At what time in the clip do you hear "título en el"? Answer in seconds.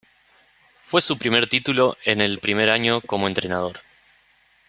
1.45-2.39